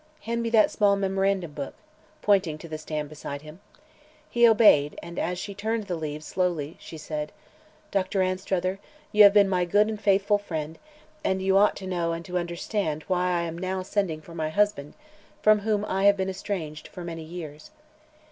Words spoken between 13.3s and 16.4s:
am now sending for my husband, from whom I have been